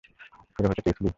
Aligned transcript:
Hero 0.55 0.67
হতে 0.71 0.81
চেয়েছিলি! 0.85 1.09